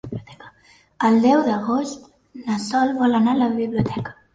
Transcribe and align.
El 1.09 1.21
deu 1.27 1.45
d'agost 1.51 2.11
na 2.49 2.61
Sol 2.67 2.99
vol 3.05 3.23
anar 3.23 3.41
a 3.41 3.45
la 3.47 3.55
biblioteca. 3.65 4.23